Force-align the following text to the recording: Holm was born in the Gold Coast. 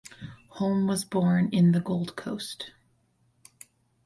Holm 0.47 0.87
was 0.87 1.05
born 1.05 1.49
in 1.51 1.73
the 1.73 1.79
Gold 1.79 2.15
Coast. 2.15 2.71